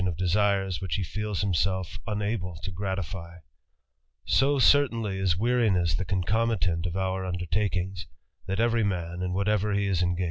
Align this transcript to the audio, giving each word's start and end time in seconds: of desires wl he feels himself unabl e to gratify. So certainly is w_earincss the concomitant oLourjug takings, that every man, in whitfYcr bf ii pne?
of 0.07 0.17
desires 0.17 0.79
wl 0.79 0.87
he 0.93 1.03
feels 1.03 1.41
himself 1.41 1.99
unabl 2.07 2.55
e 2.57 2.59
to 2.63 2.71
gratify. 2.71 3.37
So 4.25 4.57
certainly 4.57 5.19
is 5.19 5.35
w_earincss 5.35 5.95
the 5.95 6.05
concomitant 6.05 6.85
oLourjug 6.91 7.47
takings, 7.51 8.07
that 8.47 8.59
every 8.59 8.83
man, 8.83 9.21
in 9.21 9.33
whitfYcr 9.33 9.75
bf 9.75 10.01
ii 10.01 10.15
pne? 10.15 10.17